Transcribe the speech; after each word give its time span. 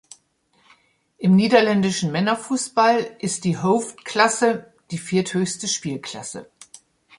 Im 1.19 1.35
niederländischen 1.35 2.11
Männerfußball 2.11 3.17
ist 3.19 3.43
die 3.43 3.57
Hoofdklasse 3.59 4.73
die 4.89 4.97
vierthöchste 4.97 5.67
Spielklasse. 5.67 6.49